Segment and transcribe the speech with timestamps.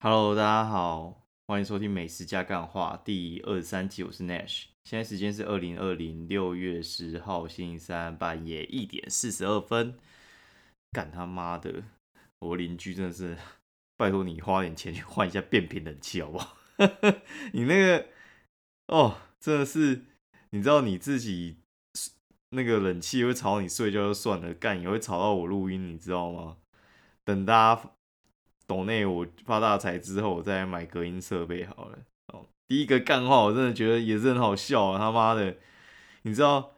[0.00, 4.66] Hello，大家好，欢迎收听《美食加干话》第二十三集，我是 Nash。
[4.84, 9.98] 现在时间是二零二零六月十号星期三半夜一点四十二分。
[10.92, 11.82] 干他妈的，
[12.38, 13.36] 我邻居真的是，
[13.96, 16.56] 拜托你花点钱去换一下变频冷气好不好？
[17.52, 18.06] 你那个
[18.86, 20.04] 哦，真的是，
[20.50, 21.56] 你知道你自己
[22.50, 26.58] 那个冷气会吵你睡觉就算了，干也会吵到我录音，你知道吗？
[27.24, 27.90] 等大家
[28.68, 31.98] 抖内我发大财之后，我再买隔音设备好了。
[32.34, 34.98] 哦，第一个干话，我真的觉得也是很好笑啊！
[34.98, 35.56] 他妈的，
[36.22, 36.72] 你知道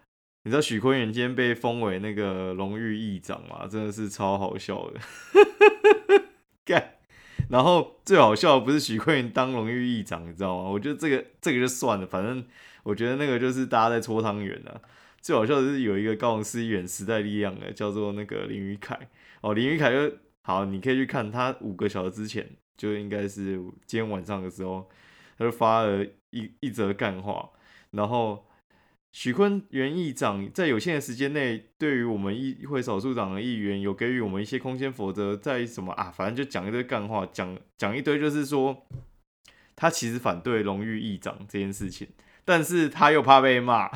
[0.44, 3.66] 你知道许坤元今天被封为那个荣誉议长吗？
[3.66, 5.00] 真的是超好笑的，
[6.64, 6.94] 干。
[7.48, 10.70] 然后最好笑的不是许坤元当荣誉议长，你知道吗？
[10.70, 12.44] 我觉得这个这个就算了，反正
[12.84, 14.80] 我觉得那个就是大家在搓汤圆啊。
[15.20, 18.96] 最好笑的是有一个高雄市议员时代力量的，叫做那个林宇凯。
[19.40, 24.88] 哦，林宇凯就好，你可以去看他五个小时之前，就应该是今天晚上的时候，
[25.36, 27.50] 他就发了一一则干话。
[27.90, 28.46] 然后
[29.12, 38.86] 许坤元议长在有限的时间内，对于我们议会少数党的议员有给予我们一些空间，否则在什么啊，反正就讲一堆干话，讲讲一堆就是说，
[39.76, 42.08] 他其实反对荣誉议长这件事情，
[42.44, 43.90] 但是他又怕被骂。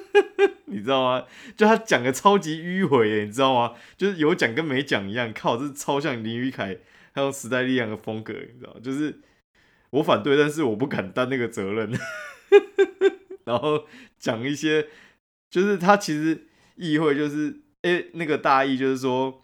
[0.66, 1.26] 你知道吗？
[1.56, 3.74] 就他讲的超级迂回，你知道吗？
[3.96, 5.32] 就是有讲跟没讲一样。
[5.32, 6.78] 靠，这超像林宇凯
[7.12, 8.78] 还有时代力量的风格，你知道？
[8.80, 9.20] 就是
[9.90, 11.92] 我反对，但是我不敢担那个责任。
[13.44, 13.86] 然后
[14.18, 14.88] 讲一些，
[15.50, 19.42] 就是他其实议会就是，哎，那个大意就是说，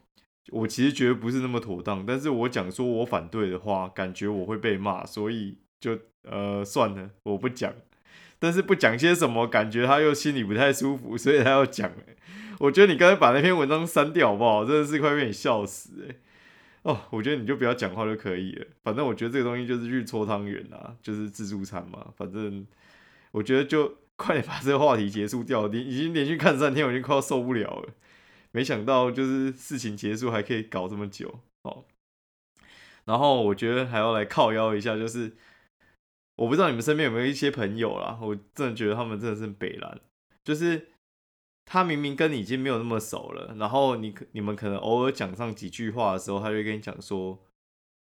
[0.51, 7.75] 我其实觉得不是那么妥当，但是我讲说我反对的话，感觉我会被骂，所以就呃算了，我不讲。
[8.39, 11.91] 但是不讲些什么，感觉他又心里不太舒服，所以他要讲。
[12.61, 14.65] 我觉得你刚才把那篇文章删掉好不好？
[14.65, 16.17] 真的是快被你笑死哎！
[16.83, 18.67] 哦，我觉得你就不要讲话就可以了。
[18.83, 22.09] 反正我觉得这个东西就是去搓汤圆啊，就是自助餐嘛。
[22.17, 22.67] 反正
[23.31, 25.69] 我觉得就快点把这个话题结束掉。
[25.69, 27.91] 你已经连续看三天，我已经快要受不了了。
[28.51, 31.85] 没想到就是事情结束还可以搞这么久哦。
[33.05, 35.37] 然后我觉得还要来靠腰一下，就是。
[36.39, 40.01] 我不知道你们身边有没有一些朋友啦，我真的觉得他们真的是北蓝，
[40.45, 40.87] 就是
[41.65, 47.41] 他明明跟你已经没有那么熟了，然后你你们可能偶尔讲上几句话的时候，他就跟你讲说，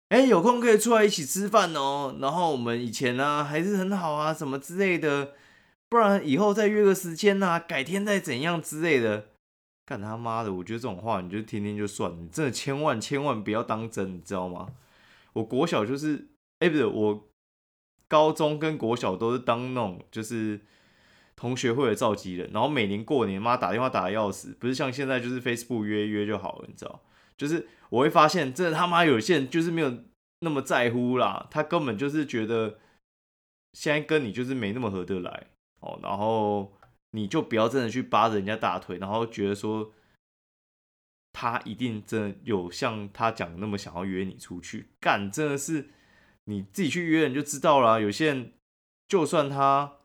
[0.10, 5.34] 哎，有空可以出来一起吃饭哦，然后我们以前呢还是很好啊，什么之类的，
[5.88, 9.28] 不然以后再约个时间呐，改天再怎样之类的，
[9.86, 14.70] 干他妈的，我觉得这种话你就听听就算了，你真的千万千万不要当真，你知道吗？
[15.34, 17.28] 我国小就是，哎，不是我。
[18.08, 20.62] 高中跟国小都是当那种就是
[21.36, 27.02] 同学会的召集人，然后每年过年妈打电话打的要死，不是像现在就是 Facebook 约约就好了，你知道？
[27.36, 30.04] 就是我会发现，真的他妈有些人就是没有
[30.40, 32.80] 那么在乎啦，他根本就是觉得
[33.74, 35.48] 现在跟你就是没那么合得来
[35.80, 36.78] 哦，然后
[37.12, 39.92] 你就不要真的去扒着人家大腿，然后觉得说
[41.34, 45.90] 他一定真的有像他讲的那么想要约你出去干，真的是。
[46.46, 48.02] 你自己去约你就知道了。
[48.02, 48.54] 有些人
[49.08, 49.98] 就算他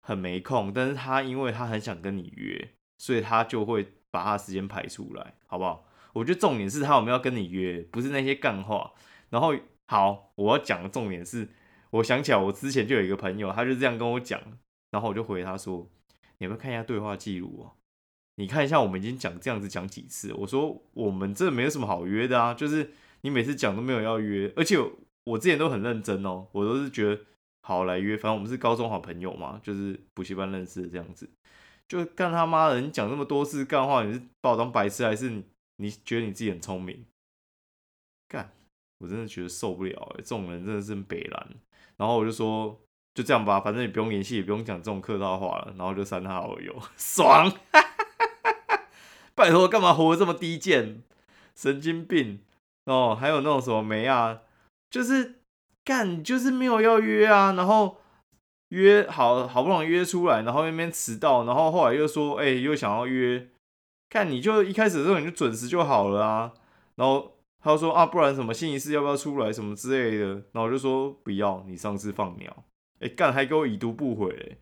[0.00, 5.84] 很没空，但是他因为他很想跟你约，所以他就会把他时间排出来，好不好？
[6.12, 8.92] 我觉得重点是他有没有跟你约，不是那些干话。
[9.30, 9.54] 然后
[9.86, 11.48] 好，我要讲的重点是，
[11.90, 14.40] 我想起来我之前就有一个朋友，他就这样跟我讲，
[14.90, 15.88] 然后我就回他说
[16.38, 17.72] ：“你要不要看一下对话记录哦？
[18.36, 24.78] 你看一下我们已经讲这样子讲几次。”我说：“我们这没有什么好约的啊，就是你每次讲都没有要约，而且。”
[25.24, 27.22] 我之前都很认真哦，我都是觉得
[27.62, 31.30] 好来约，反正我们是高中好朋友嘛，就是补习班认识的这样子。
[31.88, 35.44] 就干他妈的，你讲那么多次干话，你是把我当白痴，还是你
[35.76, 37.04] 你觉得你自己很聪明？
[38.28, 38.50] 干，
[38.98, 41.48] 我真的觉得受不了，这种人真的是北蓝。
[41.98, 42.80] 然后我就说
[43.14, 47.52] 就这样吧，反正也不用联系，也不用讲这种客套话了，然后就删他好友， 爽！
[49.34, 51.02] 拜托，干嘛活得这么低贱？
[51.54, 52.40] 神经病
[52.86, 53.14] 哦！
[53.14, 54.40] 还有那种什么梅啊？
[54.92, 55.40] 就是
[55.82, 57.96] 干，就是没有要约啊，然后
[58.68, 63.48] 约好好不容易约出来，然后那边迟到，然后后来又说，哎，又想要约，
[64.10, 66.52] 看你就一开始的时候你就准时就好了啊，
[66.96, 72.64] 然后他说啊，不然什么星期四要不要出来什么之类的，然后我就说不要，你上次放鸟，
[73.00, 74.58] 哎干还给我已读不回，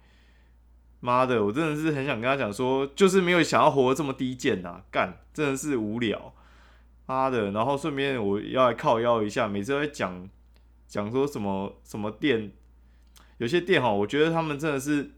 [1.01, 6.33] 妈的，我真的是很想跟他讲说，就是没有想要活这么低贱呐，干真的是无聊。
[7.11, 10.31] 妈的，然后顺便我要来靠腰一下，每次都在讲
[10.87, 12.53] 讲说什么什么店，
[13.39, 15.11] 有些店哈，我觉得他们真的是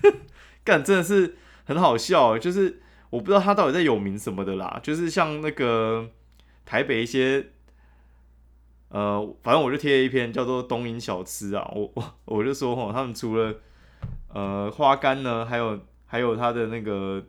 [0.64, 1.36] 干，真的是
[1.66, 2.80] 很好笑，就是
[3.10, 6.08] 我不知道他到底在有名什么的啦，就是像那个
[6.64, 7.48] 台北一些
[8.88, 13.54] 呃，反正我就贴了一篇叫做东营小吃啊，我我我就说哈，他们除了
[14.32, 17.22] 呃花干呢，还有还有他的那个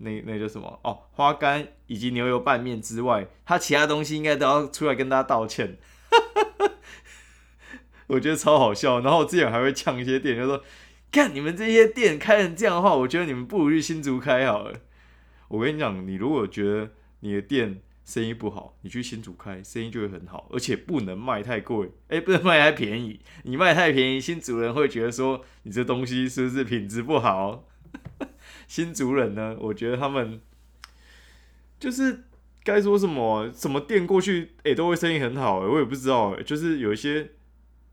[0.00, 5.78] 那那叫什么哦，花干以及牛油拌面之外，他其他东西应该都要出来跟大家道歉。
[8.08, 10.64] 我觉得超好笑，然后我之前还会呛一些店，就说：
[11.12, 14.80] 看你们这些店开成这样的话，我觉得你们不如去新竹开好了。
[15.48, 23.20] 我跟你讲，你如果觉得你的店生意不好，你去新竹开，生意就会很好，而且不能卖太贵，哎，不能卖太便宜。
[23.44, 27.64] 你卖太便宜，新竹人会觉得说你这东西是不是品质不好？
[28.70, 30.40] 新竹人呢， 我觉得他们
[31.80, 32.22] 就是
[32.62, 35.58] 该说什么，什么店过去，哎，都会生意很好。
[35.62, 37.32] 哎，我也不知道，哎，就是有一些。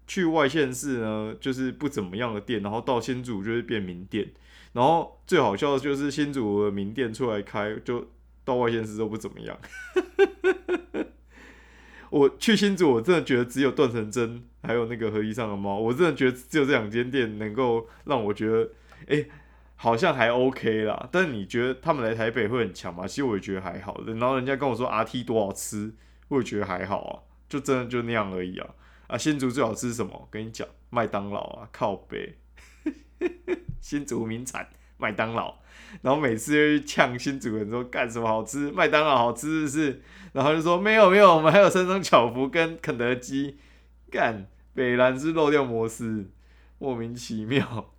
[0.10, 4.26] 去外县市呢，就是不怎么样的店，然后到新竹就会变名店，
[4.72, 8.08] 然后最好笑的就是新竹的名店出来开，就
[8.46, 9.60] 到外县市都不怎么样。
[12.10, 18.70] 我去新竹，我真的觉得只有段成真，还有那个河堤上的猫，我真的觉得只有这两间店能够让我觉得，
[19.08, 19.26] 哎，
[19.78, 21.08] 好像还 OK 啦。
[21.10, 23.08] 但你觉得他们来台北会很强吗？
[23.08, 24.02] 其实我也觉得还好。
[24.06, 25.94] 然后人家跟我说 RT 多好吃，
[26.28, 27.14] 我也觉得还好啊，
[27.48, 28.68] 就真的就那样而已啊。
[29.08, 30.28] 啊，新竹最好吃什么？
[30.30, 32.38] 跟你讲，麦当劳啊，靠北。
[33.80, 35.56] 新竹名产麦当劳，
[36.02, 38.70] 然后每次又去呛新竹人说干什么好吃？
[38.72, 40.02] 麦当劳好吃是是？
[40.34, 43.58] 然后就说没有没有，我们还有三张巧福跟肯德基。
[44.12, 46.30] 干，北兰是漏掉模式，
[46.80, 47.94] 莫名其妙。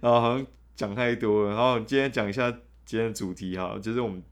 [0.00, 2.50] 然后好像讲太多了，然后今天讲一下
[2.84, 4.22] 今天的主题哈，就是我们。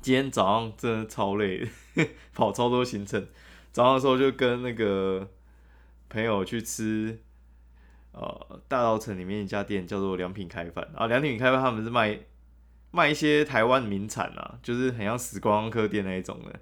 [0.00, 1.68] 今天早上真的超累，
[2.32, 3.26] 跑超多行程。
[3.72, 5.28] 早上的时候就跟那个
[6.08, 7.20] 朋友去吃，
[8.12, 11.08] 呃，大稻城里面一家店叫做良品开饭啊。
[11.08, 12.16] 良品开饭他们是卖
[12.92, 16.60] 卖一些台湾名产啊，就是很像时光客店那一种的。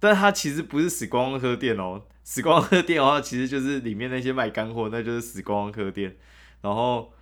[0.00, 6.16] 但它其实不是时光客店哦，时光客店的话其实就是里面那些卖干货，那就是时光客店。
[6.62, 7.12] 然后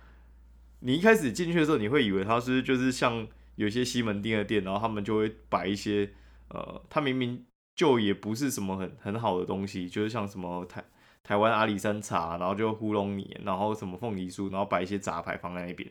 [0.83, 3.27] 你一开始进去的时候，你会以为它是就是像。
[3.55, 6.11] 有些西门町的店，然后他们就会摆一些，
[6.49, 7.45] 呃，它明明
[7.75, 10.83] 就也不是什么很很好的东西，就是像什么台
[11.21, 15.87] 台湾阿里山茶，然后就糊弄你，然后什么凤梨酥，然后摆一些杂牌放在那边。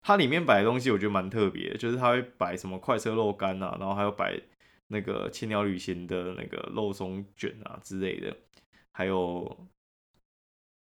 [0.00, 4.40] 它里面摆的东西我觉得蛮特别，就是它会摆什么快车肉干啊，然后还有摆
[4.88, 8.34] 那个青鸟旅行的那个肉松卷啊之类的，
[8.92, 9.68] 还有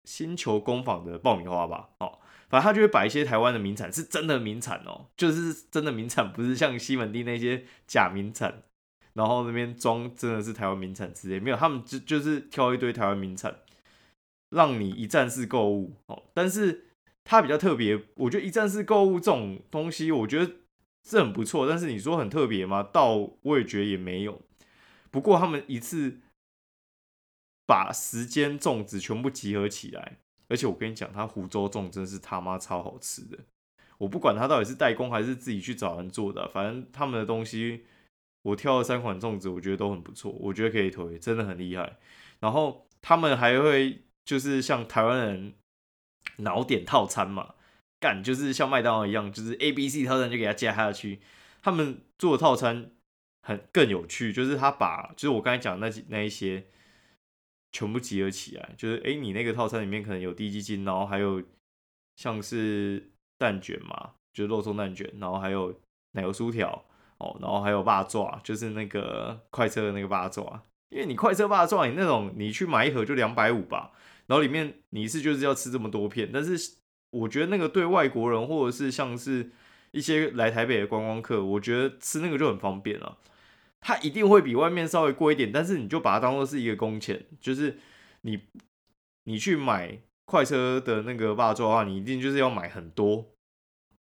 [0.03, 2.19] 星球工坊的爆米花吧，哦。
[2.55, 8.63] 反正他就会摆一些台湾的名产，是真的名产哦，就是真的名产，不是像西门町那些假名产，
[9.15, 13.57] 然后那边装真的是台湾名产之类，没有，他们就就是挑一堆台湾名产，
[14.51, 16.23] 让你一站式购物哦。
[16.33, 16.85] 但是
[17.25, 20.53] 它比较特别，我觉得一站式购物这种东西，我觉得
[21.03, 21.69] 是很不错。
[21.69, 22.85] 但是你说很特别吗？
[22.85, 24.41] 到我也觉得也没有。
[25.11, 26.21] 不过他们一次
[27.67, 30.19] 把时间粽子全部集合起来。
[30.55, 33.37] 而且我跟你讲，他湖州粽真是他妈超好吃的。
[33.99, 37.85] 我不管他到底是代工还是自己去找人做的，反正他们的东西，
[38.43, 41.99] 我挑了三款粽子，我觉得都很不错，我觉得可以推，真的很厉害。
[42.39, 45.55] 然后他们还会就是像台湾人
[46.37, 47.57] 脑点套餐嘛，
[47.99, 51.21] 干就是像麦当劳一样，就是 A、B、C 套餐就给他加下去。
[51.63, 52.93] 他们做的套餐
[53.43, 56.67] 很更有趣，就是他把就是我刚才讲那那一些。
[57.75, 61.43] 全部集合起来，就是哎，你那个套餐里面可能有低基金，然后还有
[62.15, 65.75] 像是蛋卷嘛，就是肉松蛋卷，然后还有
[66.13, 66.85] 奶油酥条
[67.19, 70.63] 哦，然后还有八爪，就是那个快车的那个八爪。
[70.91, 73.91] 因为你快车八爪，你那种你去买一盒就两百五吧，
[74.29, 76.77] 然后里面你一次就是要吃这么多片，但是
[77.11, 79.51] 我觉得那个对外国人或者是像是
[79.91, 83.19] 一些来台北的观光客，我觉得吃那个就很方便了。
[83.87, 87.77] 它一定会比外面稍微贵一点，但是你就把它当做是一个工钱，就是
[88.23, 88.41] 你
[89.25, 93.27] 你去买快车的那个霸座的话，你一定就是要买很多，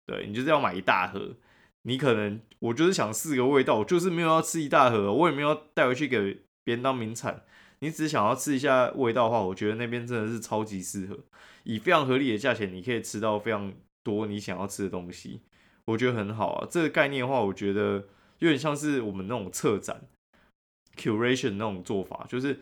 [0.07, 1.35] 对你就是要买一大盒。
[1.83, 7.43] 你可能我就是想试个味道，我就是没有要吃一大盒，我也没有带回去给别人当名产。
[7.81, 11.19] 你只想要吃一下味道的话，我觉得那边真的是超级适合，
[11.65, 15.41] 以非常合理的价钱，你可以吃到非常多你想要吃的东西，
[15.85, 16.67] 我觉得很好啊。
[16.67, 18.07] 这个概念的话，我觉得。
[18.39, 20.07] 有点像是我们那种策展
[20.95, 22.59] curation 那种做法，就是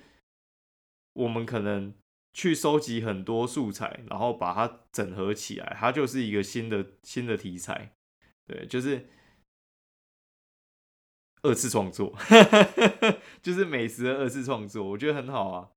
[1.14, 1.94] 我们可能
[2.34, 7.92] 去收集很多素材，然后把它整合起来，它就是一个新的新的题材。
[8.48, 9.08] 对，就是
[11.42, 12.16] 二次创作，
[13.44, 15.70] 就是美食的二次创作，我觉得很好啊。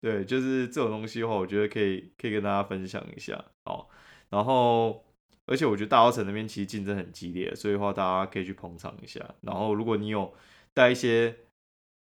[0.00, 3.88] 对，就是这种东西的话，我觉得可以可以跟大家分享一下哦。
[4.30, 5.04] 然后。
[5.46, 9.34] 而且我觉得大稻城那边其实竞争很激烈，所以的话大家可以去捧场一下。
[9.40, 10.32] 然后如果你有
[10.72, 11.34] 带一些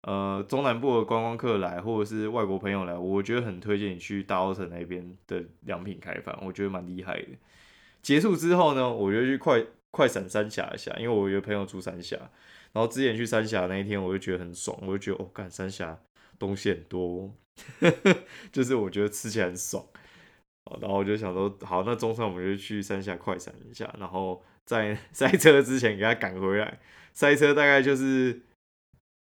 [0.01, 7.29] 呃中南部的观光客来，或者是外国朋友来，我觉得很推荐你去大澳城那边的良品开饭，我觉得蛮厉害的。
[8.01, 12.17] 结束之后呢，我就去快快闪三峡一下，因为我有朋友住三峡，
[12.73, 15.97] 然后之前去三峡那一天，我就觉得很爽，我就觉得哦，干三峡
[16.37, 17.33] 东西很多，
[18.51, 19.85] 就是我觉得吃起来很爽。
[20.79, 26.79] 然后我就想说，好，那中山我们就去三峡快闪一下，然后在 塞车之前给他赶回来。
[27.13, 28.41] 塞车大概就是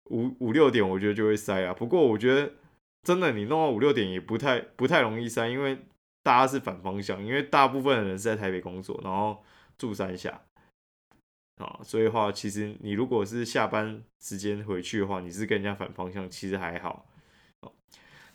[0.10, 1.74] 五五六点，我觉得就会塞啊。
[1.74, 2.54] 不过我觉得
[3.04, 5.78] 真的，你弄到五六点也不太不太容易塞，因为
[6.24, 9.44] 大家是反方向，因为大部分的人是在台北工作，然后
[9.78, 10.42] 住三峡
[11.58, 17.06] 啊，所以的话，其实你如果是下班时间回去的话，你是跟人家反方向，其实还好。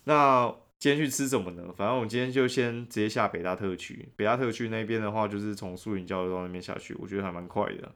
[0.04, 0.54] 那。
[0.82, 1.72] 今天去吃什么呢？
[1.76, 4.08] 反正我们今天就先直接下北大特区。
[4.16, 7.92] 北大特区那边的话，就是从树林交流道那边下去，我觉得还蛮快的。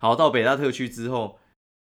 [0.00, 1.38] 好，到北大特区之后，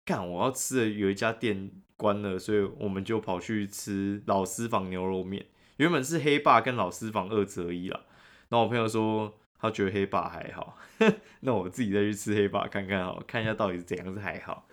[0.04, 5.46] 干我要吃的有一家店关了，所以我们就跑去吃老私房牛肉面。
[5.78, 8.06] 原本是黑霸跟老私房二择一啦。
[8.50, 10.80] 那我朋友说他觉得黑霸还好，
[11.42, 14.68] 那我自己再去吃黑霸看看好，看一下到底是怎样是还好。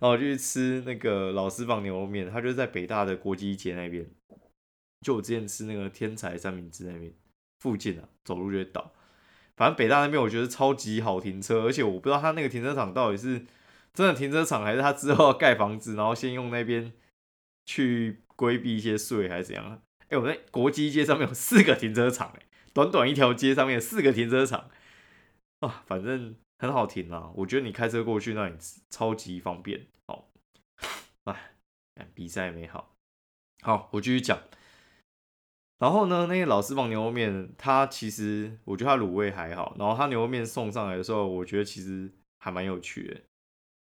[0.00, 4.04] 然后我就去吃那个老私房牛肉面，它就在北大的国际街那边。
[5.00, 7.12] 就我之前吃那个天才三明治那边
[7.60, 8.92] 附近啊，走路就会到。
[9.56, 13.44] 反正北大那边我觉得超级好停车，而且我不知道他那个停车场到底是
[13.92, 16.92] 真的停车场，还是他之后要盖房子，然后先用那边
[17.66, 19.82] 去规避一些税，还是怎样？
[20.08, 24.70] 哎，我在国际街上面有四个停车场，哎，短短一条街上面有四个停车场
[25.60, 27.32] 啊，反正很好停啊。
[27.34, 28.54] 我觉得你开车过去那里
[28.90, 30.24] 超级方便哦。
[31.24, 32.94] 哎，比赛美好，
[33.62, 34.38] 好，我继续讲。
[35.78, 39.76] 然后呢，那些老师房牛肉面，它其实我觉得它卤味还好。
[39.78, 43.20] 然后它牛肉面送上来的时候，我觉得其实还蛮有趣的。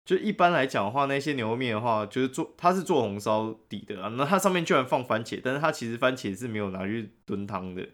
[0.04, 4.08] 就一般来讲的话，那些牛肉面的话，就是做它是做红烧底的啊。
[4.08, 7.88] 那它上面居然放番茄，但是它其实番茄是没有拿去炖汤的。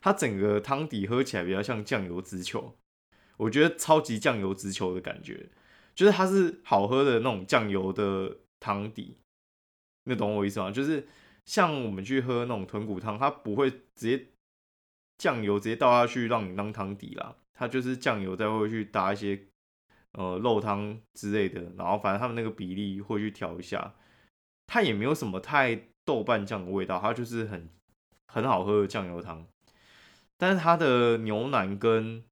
[0.00, 2.74] 它整个汤底喝起来比较像酱油直球，
[3.36, 5.50] 我觉得超级酱油直球的感觉，
[5.94, 9.18] 就是它是好喝的那种酱油的汤底。
[10.04, 10.70] 你懂我意思吗？
[10.70, 11.06] 就是。
[11.44, 14.28] 像我们去喝那种豚骨汤，它不会直接
[15.18, 19.48] 酱油直接倒下去让你当汤底啦，它就是酱油再会去搭一些
[20.12, 23.94] 呃肉汤之类的，然后反正他们那个比例会去调一下，
[24.66, 27.68] 它也没有什么太豆瓣酱的味道，它就是很
[28.28, 29.46] 很好喝的酱油汤，
[30.38, 32.24] 但是它的牛腩跟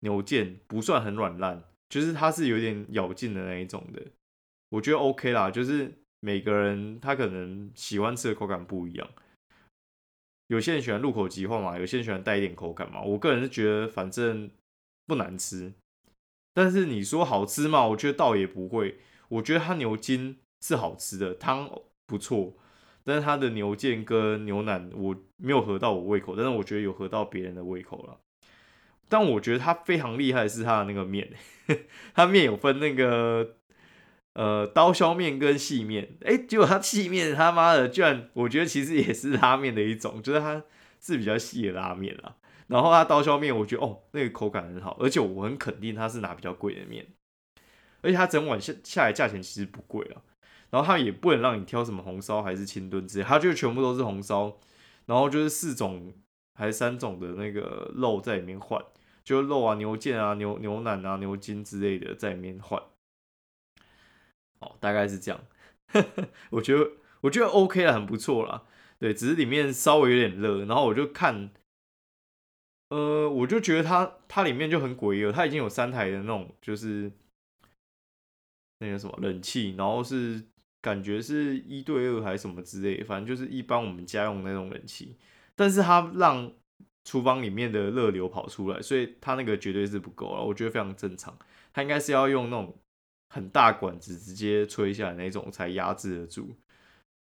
[0.00, 4.02] 牛腱不算很软烂，就是它是有点咬劲的那一种的，
[4.70, 6.02] 我觉得 OK 啦，就是。
[6.26, 9.08] 每个人他可能喜欢吃的口感不一样，
[10.48, 13.00] 有些人喜欢入口即化嘛，有些人喜欢带一点口感嘛。
[13.00, 14.50] 我个人是觉得反正
[15.06, 15.72] 不难吃，
[16.52, 18.98] 但是你说好吃嘛，我觉得倒也不会。
[19.28, 21.70] 我觉得它牛筋是好吃的，汤
[22.06, 22.54] 不错，
[23.04, 28.18] 但是它的牛腱跟牛腩我没有合到我胃口，但是我觉得有合到别人的胃口了。
[29.08, 31.32] 但我觉得它非常厉害是它的那个面，
[32.14, 33.58] 它面有分那个。
[34.36, 40.62] 呃，刀削面跟细面，哎，结果它细面他妈的居然，我觉得其实也是拉面的一种，就是它
[41.00, 42.36] 是比较细的拉面啦。
[42.66, 47.06] 然后它刀削面，我觉得哦，那个口感很好，而且我很肯定它是拿比较贵的面，
[48.02, 50.20] 而且它整碗下下来价钱其实不贵啊。
[50.68, 54.58] 然后它也不能让你挑什么红烧还是清炖之类，它就全部都是红烧，
[55.06, 56.12] 然后就是四种
[56.52, 58.84] 还是三种的那个肉在里面换，
[59.24, 62.78] 就肉啊、牛腱啊、牛牛腩啊、牛筋之类的在里面换。
[64.66, 65.40] 哦，大概是这样，
[66.50, 68.64] 我觉得我觉得 OK 了，很不错啦。
[68.98, 71.50] 对，只是里面稍微有点热，然后我就看，
[72.88, 77.12] 呃，我就觉得它它里面就很诡异了，它已经有三台的那种，就是
[78.78, 80.42] 那个什么冷气，然后是
[80.80, 85.16] 感觉是一对二还是什么之类，反正就是一般我们家用那种冷气，
[85.54, 86.50] 但是它让
[87.04, 91.38] 厨房里面的热流跑出来，所以它那个绝对是不够了，我觉得非常正常，
[91.72, 92.74] 它应该是要用那种。
[93.28, 96.54] 很大管子直接吹下来那种才压制得住，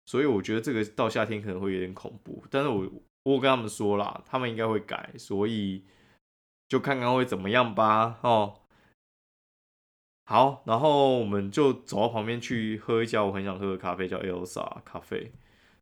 [0.06, 2.44] 所以我觉得这个到夏天可能会有点恐怖。
[2.50, 2.90] 但是我
[3.24, 5.84] 我跟他们说了，他们应该会改，所以
[6.68, 8.18] 就看看会怎么样吧。
[8.22, 8.60] 哦，
[10.24, 15.32] 好，然后我们就走到旁边去喝一家我很想喝的咖啡，叫 Elsa 咖啡，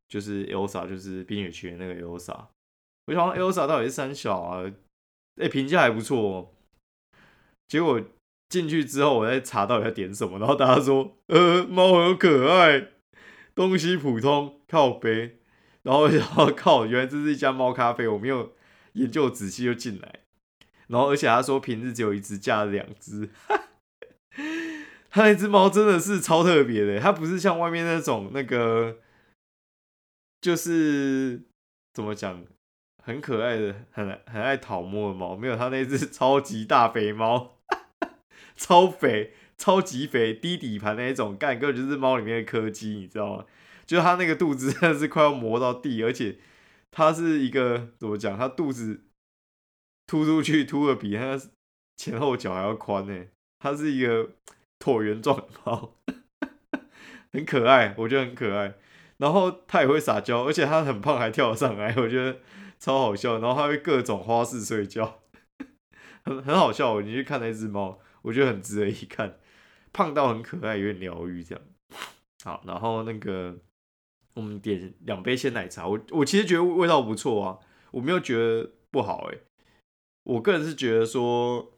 [0.09, 2.47] 就是 Elsa 就是冰雪奇缘那个 Elsa。
[3.07, 4.73] 我想 Elsa 到底是三小啊？
[5.37, 6.55] 哎，评价还不错，
[7.69, 8.03] 结果。
[8.49, 12.89] 进去之后，我在查到底要点什么，然后大家说，呃，猫很可爱，
[13.55, 15.39] 东西普通，靠杯，
[15.83, 18.55] 然后然后靠，原来这是一家猫咖啡，我没有
[18.93, 20.21] 研究仔细就进来，
[20.87, 23.29] 然后而且他说平日只有一只，加了两只，
[25.11, 28.99] 他那只猫真的是超特别的，它不是像外面那种那个，
[30.41, 31.43] 就是
[31.93, 32.45] 怎么讲，
[33.05, 37.58] 很可爱的、很很爱讨摸的猫，没有它那只超级大肥猫，
[38.59, 43.47] 超肥、超级肥、低底盘那一种，干根本就是猫里面的柯基，你知道吗？
[43.87, 46.37] 就它那个肚子真的是快要磨到地，而且
[46.91, 48.37] 它是一个怎么讲？
[48.37, 49.05] 它肚子
[50.07, 51.41] 凸出去，凸的比它
[51.97, 53.25] 前后脚还要宽呢。
[53.61, 54.33] 它是一个
[54.79, 55.95] 椭圆状猫，
[57.33, 58.75] 很可爱，我觉得很可爱。
[59.17, 62.39] 然后它也会撒娇，而且它很胖，还跳上来，我觉得
[62.79, 63.39] 超好笑。
[63.39, 65.21] 然后它会各种花式睡觉，
[66.25, 67.01] 很很好笑。
[67.01, 67.99] 你去看那只猫，
[68.29, 69.39] 我觉得很值得一看，
[69.93, 71.65] 胖到很可爱，有点疗愈这样。
[72.45, 73.57] 好，然后那个
[74.35, 77.59] 我们点两杯鲜奶茶，我我其实觉得味道不错啊，
[77.91, 79.39] 我没有觉得不好哎。
[80.25, 81.73] 我个人是觉得说，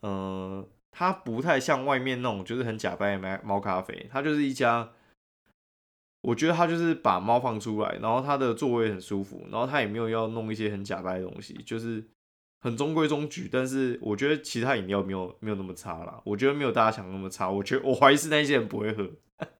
[0.00, 0.68] 呃。
[0.94, 4.06] 它不太像外面那种，就是很假扮的猫咖啡。
[4.12, 4.92] 它就是一家，
[6.20, 12.04] 我觉得它就是把猫放出来，然后它的座位很舒服，然后它也没有要弄一些很假掰的东西，就是
[12.62, 13.48] 很中规中矩。
[13.52, 17.50] 但是我觉得其他饮料没有没有那么差啦，我觉得没有大家想那么差。
[17.50, 19.10] 我觉得我怀疑是那些人不会喝，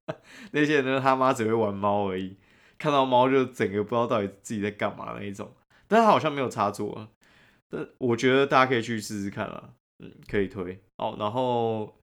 [0.51, 2.37] 那些人呢他妈只会玩猫而已，
[2.79, 5.53] 看到猫就整个不知道到底自己在干嘛那一种。
[5.87, 7.09] 但他好像没有插座，
[7.69, 9.73] 但我觉得大家可以去试试看啊。
[9.99, 12.01] 嗯，可以推哦，然后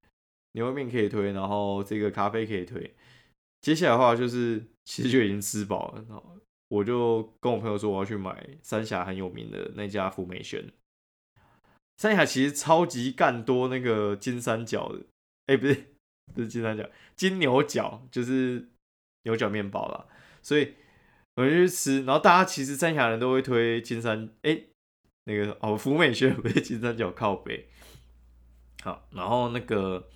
[0.52, 2.94] 牛肉面可以推，然后这个咖啡可以推。
[3.60, 6.24] 接下来的话就是，其实就已经吃饱了，然后
[6.68, 10.64] 我就跟我朋友说我要去买三峡很有名的那家福美轩。
[12.00, 15.00] 三峡其实超级干多那个金三角的，
[15.48, 15.74] 哎，不是
[16.34, 18.70] 不是金三角，金牛角就是
[19.24, 20.06] 牛角面包啦。
[20.40, 20.76] 所以
[21.36, 24.58] 我就去吃，然后大家其实三峡人都会推金三，哎，
[25.24, 27.68] 那个哦福美轩不是金三角靠北。
[28.82, 30.08] 好，然后那个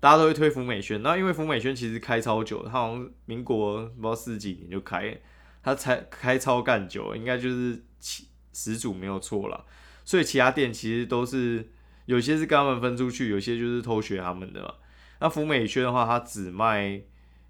[0.00, 5.20] 大家都会推福美轩，那因为福美轩其实开超久，它好像民国不知道四几年就开，
[5.62, 9.66] 它才开超干久，应该就是始始祖没有错了。
[10.04, 11.70] 所以其他店其实都是
[12.06, 14.74] 有些是跟他们分出去，有些就是偷学他们的。
[15.20, 17.00] 那福美轩的话，它只卖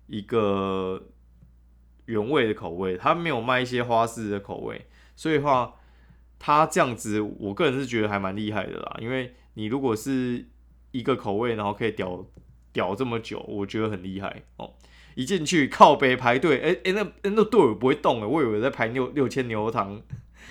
[0.06, 1.02] 一个
[2.06, 4.86] 原味的口味，它没有卖一些花式的口味，
[5.16, 5.74] 所以话
[6.38, 9.34] 它这样子，我个人是觉得还蛮厉害的啦，因为。
[9.54, 10.46] 你如果是
[10.92, 12.24] 一个口味，然后可以屌
[12.72, 14.74] 屌这么久，我觉得很厉害哦。
[15.16, 20.00] 一进去靠杯排队，哎哎，那那队伍不会动哎，我以为在排六六千牛肉汤，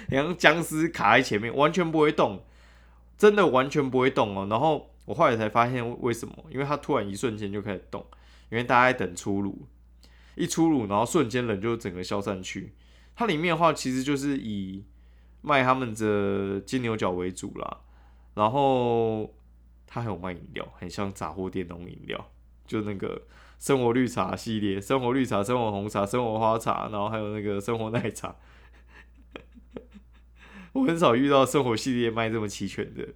[0.09, 2.43] 像僵尸卡在前面，完全不会动，
[3.17, 4.47] 真的完全不会动哦。
[4.49, 8.05] 然后我后来才发现为什么，因为它突然一瞬间就开始动，
[8.49, 9.67] 因为大家在等出炉，
[10.35, 12.73] 一出炉，然后瞬间人就整个消散去。
[13.15, 14.85] 它里面的话，其实就是以
[15.41, 17.79] 卖他们的金牛角为主啦。
[18.35, 19.33] 然后
[19.85, 22.29] 他还有卖饮料，很像杂货店那种饮料，
[22.65, 23.23] 就那个
[23.59, 28.33] 生活绿茶系列，生活绿茶、生活红茶、生活花茶，然后还有那个生活奶茶。
[30.73, 33.07] 我很少遇到生活系列卖这么齐全的。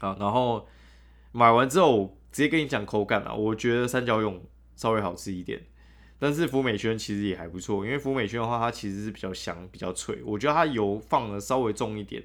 [0.00, 0.66] 啊，然后
[1.32, 5.66] 买完之后直接跟你讲口感啊，我觉得三角泳稍微好吃一点，
[6.18, 12.22] 但是福美轩其实也还不错，因为福美轩的话，它其实是比较香、比较脆，我觉得它油放的稍微重一点。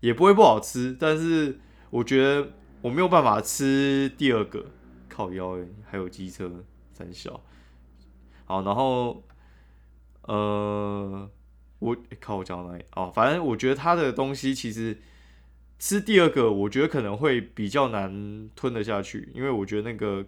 [0.00, 2.52] 也不会不好吃，但是我觉得
[2.82, 4.66] 我没有办法吃第二个
[5.08, 7.40] 烤腰，还有机车三小。
[8.44, 9.22] 好，然后
[10.24, 11.30] 呃，
[11.84, 12.84] 我靠，我讲到哪里？
[12.96, 14.98] 哦，反正我觉得他的东西其实
[15.78, 20.24] 吃第二个，我觉得可能会比较难吞得下去，因为我觉得那个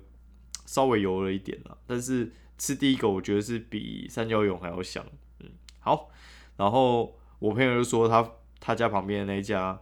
[0.66, 1.78] 稍微油了一点了。
[1.86, 5.04] 但是吃第一个，我觉得是比三角蛹还要香。
[5.40, 6.10] 嗯，好，
[6.56, 8.32] 然后我朋友就说他。
[8.58, 9.80] 他家旁边的那一家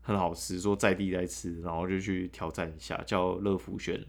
[0.00, 4.04] 很好吃，说在地在吃，然后就去挑战一下，叫乐福轩。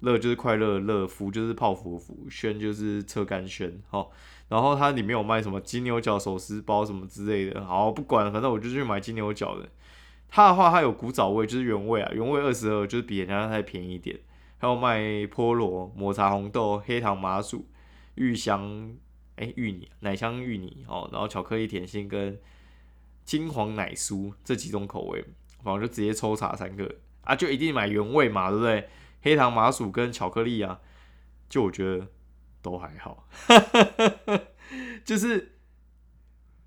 [0.00, 3.80] 乐就是快乐乐，福就是泡芙福，轩就是车干轩。
[3.88, 4.10] 好，
[4.48, 7.64] 然后它里面有卖什么金牛角手撕包什么之类的。
[7.64, 9.68] 好，不管了，反正我就去买金牛角的。
[10.28, 14.18] 它的话，它有古早味，就是原味啊，原味二十二，就是比人家再便宜一点。
[14.58, 17.66] 还有卖菠萝、抹茶红豆、黑糖麻薯、
[18.14, 18.96] 芋香，
[19.36, 22.38] 哎，芋泥、奶香芋泥哦，然后巧克力甜心跟。
[23.24, 25.24] 金黄奶酥这几种口味，
[25.62, 28.86] 反正就直接抽查三个啊，就一定买原味嘛，对不对？
[29.22, 30.78] 黑糖麻薯跟巧克力啊，
[31.48, 32.06] 就我觉得
[32.64, 33.28] 都还好，
[35.04, 35.52] 就是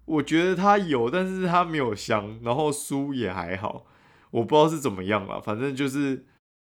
[0.05, 3.87] 我觉得它有，但是它没有香，然后酥也还好，
[4.29, 6.27] 我不知道是怎么样了，反正就是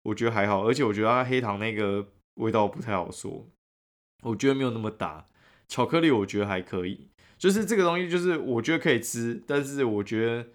[0.03, 3.49] 我觉得还好，而且我觉得它黑糖那个味道不太好说，
[4.23, 5.25] 我觉得没有那么大，
[5.67, 7.09] 巧克力我觉得还可以。
[7.37, 10.47] 就是这个东西，就是我觉得可以吃，但是我觉得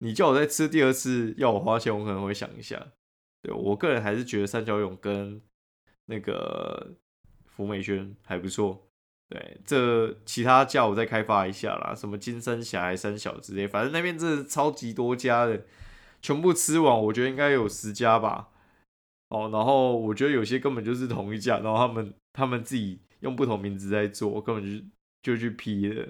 [0.00, 2.92] 你叫我再吃第二次，要我花钱，我可能会想一下。
[3.42, 5.40] 对我个人还是觉得三角勇跟
[6.06, 6.94] 那个
[7.56, 8.86] 福美轩还不错。
[9.28, 15.64] 对，这其他家我再开发一下啦，什么金山峡、三小之类，反正那边真的超级多家的，
[16.22, 18.50] 全部吃完，我觉得应该有十家吧。
[19.30, 24.84] 哦，然后我觉得有些根本就是同一家，然后他们他们自己用不同名字在做，根本就
[25.22, 26.06] 就去批的。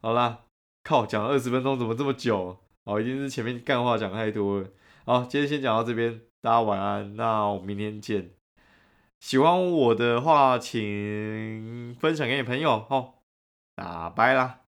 [0.00, 0.40] 好啦，
[0.82, 2.58] 靠，讲了二十分钟，怎么这么久？
[2.82, 4.68] 哦，一定是前面干话讲太多了。
[5.04, 8.35] 好，今天先讲到这边，大家晚安，那我明天见。
[9.26, 13.14] 喜欢我的话，请分享给你朋友哦。
[13.74, 14.65] 那拜啦。